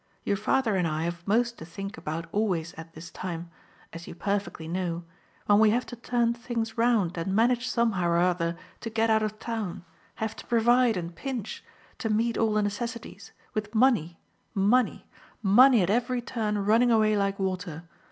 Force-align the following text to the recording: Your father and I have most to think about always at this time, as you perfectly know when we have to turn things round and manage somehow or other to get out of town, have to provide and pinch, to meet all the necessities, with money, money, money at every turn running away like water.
Your 0.23 0.35
father 0.35 0.75
and 0.75 0.87
I 0.87 1.03
have 1.03 1.27
most 1.27 1.59
to 1.59 1.63
think 1.67 1.95
about 1.95 2.25
always 2.31 2.73
at 2.73 2.93
this 2.95 3.11
time, 3.11 3.51
as 3.93 4.07
you 4.07 4.15
perfectly 4.15 4.67
know 4.67 5.03
when 5.45 5.59
we 5.59 5.69
have 5.69 5.85
to 5.85 5.95
turn 5.95 6.33
things 6.33 6.75
round 6.75 7.19
and 7.19 7.35
manage 7.35 7.67
somehow 7.67 8.07
or 8.09 8.17
other 8.17 8.57
to 8.79 8.89
get 8.89 9.11
out 9.11 9.21
of 9.21 9.37
town, 9.37 9.85
have 10.15 10.35
to 10.37 10.47
provide 10.47 10.97
and 10.97 11.15
pinch, 11.15 11.63
to 11.99 12.09
meet 12.09 12.35
all 12.35 12.53
the 12.53 12.63
necessities, 12.63 13.31
with 13.53 13.75
money, 13.75 14.19
money, 14.55 15.05
money 15.43 15.83
at 15.83 15.91
every 15.91 16.19
turn 16.19 16.57
running 16.65 16.89
away 16.89 17.15
like 17.15 17.37
water. 17.37 17.83